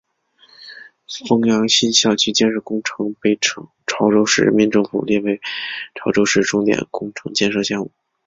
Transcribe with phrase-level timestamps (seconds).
[1.05, 3.69] 枫洋新校区建设工程被潮
[4.09, 5.39] 州市人民政府列为
[5.93, 7.91] 潮州市重点工程建设项目。